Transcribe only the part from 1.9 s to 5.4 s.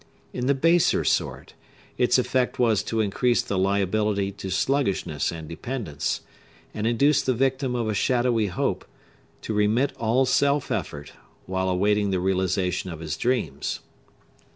its effect was to increase the liability to sluggishness